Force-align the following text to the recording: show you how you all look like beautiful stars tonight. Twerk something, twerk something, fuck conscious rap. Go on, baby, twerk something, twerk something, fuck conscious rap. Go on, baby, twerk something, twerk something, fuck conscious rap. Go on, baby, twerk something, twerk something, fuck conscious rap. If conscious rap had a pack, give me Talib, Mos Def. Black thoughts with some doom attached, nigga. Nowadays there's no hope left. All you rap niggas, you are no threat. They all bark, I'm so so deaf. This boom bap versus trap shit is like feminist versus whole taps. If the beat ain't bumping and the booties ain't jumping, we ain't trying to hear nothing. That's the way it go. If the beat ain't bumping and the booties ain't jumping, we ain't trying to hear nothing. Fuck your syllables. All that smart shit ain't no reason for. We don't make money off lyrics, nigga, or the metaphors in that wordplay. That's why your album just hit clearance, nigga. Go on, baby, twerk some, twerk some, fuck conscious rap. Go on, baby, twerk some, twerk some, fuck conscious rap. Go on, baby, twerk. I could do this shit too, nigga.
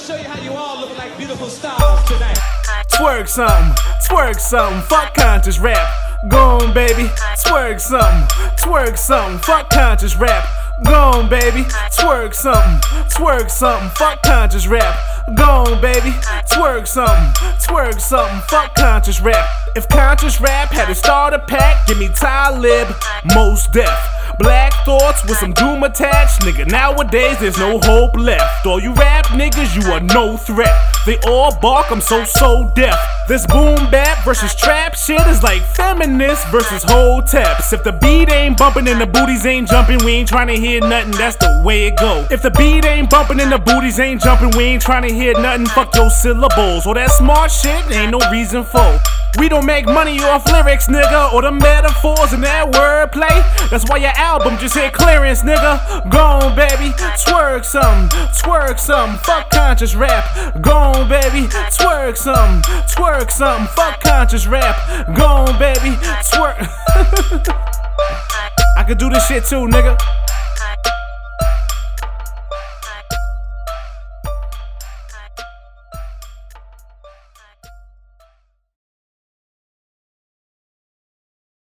show 0.00 0.16
you 0.16 0.24
how 0.24 0.40
you 0.40 0.52
all 0.52 0.80
look 0.80 0.96
like 0.96 1.16
beautiful 1.18 1.48
stars 1.48 2.08
tonight. 2.08 2.38
Twerk 2.88 3.28
something, 3.28 3.74
twerk 4.08 4.40
something, 4.40 4.80
fuck 4.88 5.14
conscious 5.14 5.58
rap. 5.58 5.88
Go 6.28 6.58
on, 6.58 6.72
baby, 6.72 7.04
twerk 7.44 7.80
something, 7.80 8.26
twerk 8.56 8.96
something, 8.96 9.38
fuck 9.40 9.68
conscious 9.68 10.16
rap. 10.16 10.46
Go 10.84 10.94
on, 10.94 11.28
baby, 11.28 11.64
twerk 11.92 12.34
something, 12.34 12.80
twerk 13.10 13.50
something, 13.50 13.90
fuck 13.90 14.22
conscious 14.22 14.66
rap. 14.66 14.96
Go 15.34 15.44
on, 15.44 15.82
baby, 15.82 16.12
twerk 16.48 16.86
something, 16.86 17.32
twerk 17.60 18.00
something, 18.00 18.40
fuck 18.48 18.74
conscious 18.74 19.20
rap. 19.20 19.46
If 19.76 19.86
conscious 19.88 20.40
rap 20.40 20.70
had 20.72 20.88
a 20.88 21.38
pack, 21.38 21.86
give 21.86 21.98
me 21.98 22.08
Talib, 22.08 22.88
Mos 23.34 23.66
Def. 23.68 24.19
Black 24.40 24.72
thoughts 24.86 25.22
with 25.28 25.36
some 25.36 25.52
doom 25.52 25.82
attached, 25.82 26.40
nigga. 26.40 26.66
Nowadays 26.66 27.38
there's 27.40 27.58
no 27.58 27.78
hope 27.80 28.16
left. 28.16 28.64
All 28.64 28.80
you 28.80 28.94
rap 28.94 29.26
niggas, 29.26 29.76
you 29.76 29.92
are 29.92 30.00
no 30.00 30.38
threat. 30.38 30.74
They 31.04 31.18
all 31.26 31.54
bark, 31.60 31.90
I'm 31.90 32.00
so 32.00 32.24
so 32.24 32.72
deaf. 32.74 32.98
This 33.28 33.46
boom 33.46 33.90
bap 33.90 34.24
versus 34.24 34.54
trap 34.54 34.94
shit 34.94 35.20
is 35.26 35.42
like 35.42 35.60
feminist 35.60 36.48
versus 36.48 36.82
whole 36.82 37.20
taps. 37.20 37.74
If 37.74 37.84
the 37.84 37.92
beat 37.92 38.32
ain't 38.32 38.56
bumping 38.56 38.88
and 38.88 38.98
the 38.98 39.06
booties 39.06 39.44
ain't 39.44 39.68
jumping, 39.68 40.02
we 40.06 40.12
ain't 40.12 40.28
trying 40.30 40.48
to 40.48 40.56
hear 40.56 40.80
nothing. 40.80 41.12
That's 41.12 41.36
the 41.36 41.62
way 41.62 41.88
it 41.88 41.98
go. 41.98 42.26
If 42.30 42.40
the 42.40 42.50
beat 42.50 42.86
ain't 42.86 43.10
bumping 43.10 43.40
and 43.40 43.52
the 43.52 43.58
booties 43.58 44.00
ain't 44.00 44.22
jumping, 44.22 44.56
we 44.56 44.64
ain't 44.64 44.82
trying 44.82 45.06
to 45.06 45.12
hear 45.12 45.34
nothing. 45.34 45.66
Fuck 45.66 45.94
your 45.94 46.08
syllables. 46.08 46.86
All 46.86 46.94
that 46.94 47.10
smart 47.10 47.50
shit 47.50 47.84
ain't 47.92 48.12
no 48.12 48.20
reason 48.30 48.64
for. 48.64 48.98
We 49.38 49.48
don't 49.48 49.64
make 49.64 49.86
money 49.86 50.20
off 50.20 50.44
lyrics, 50.50 50.88
nigga, 50.88 51.32
or 51.32 51.42
the 51.42 51.52
metaphors 51.52 52.32
in 52.32 52.40
that 52.40 52.72
wordplay. 52.72 53.70
That's 53.70 53.88
why 53.88 53.98
your 53.98 54.12
album 54.16 54.58
just 54.58 54.74
hit 54.74 54.92
clearance, 54.92 55.42
nigga. 55.42 56.10
Go 56.10 56.18
on, 56.18 56.56
baby, 56.56 56.90
twerk 57.16 57.64
some, 57.64 58.08
twerk 58.08 58.78
some, 58.78 59.18
fuck 59.18 59.50
conscious 59.50 59.94
rap. 59.94 60.24
Go 60.60 60.72
on, 60.72 61.08
baby, 61.08 61.46
twerk 61.46 62.16
some, 62.16 62.62
twerk 62.90 63.30
some, 63.30 63.68
fuck 63.68 64.00
conscious 64.00 64.46
rap. 64.46 64.76
Go 65.16 65.26
on, 65.26 65.58
baby, 65.58 65.96
twerk. 66.26 66.58
I 68.76 68.84
could 68.84 68.98
do 68.98 69.10
this 69.10 69.26
shit 69.26 69.44
too, 69.44 69.68
nigga. 69.68 69.96